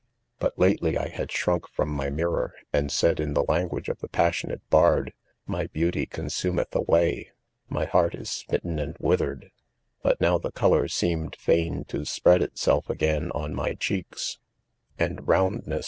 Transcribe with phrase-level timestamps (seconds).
[0.41, 3.83] JBut lately I had shrunk hom y my miwm r ■afid said in the lang4iag
[3.83, 7.33] e^of the passiQhat,e i>ard *—£ my beauty condumeth away ■;—
[7.71, 9.51] my heart is Smitten' and withered;'
[10.01, 10.89] but now .the dolor 16:6 ?*;, 1D0M EN.
[10.89, 12.05] seemed fain to.
[12.05, 14.39] spread itself again on my% ■■ cheeks,;
[14.97, 15.79] *and iroundness